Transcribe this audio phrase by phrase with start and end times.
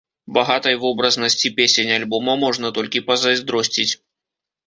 [0.35, 3.89] Багатай вобразнасці песень альбома можна толькі пазайздросціць.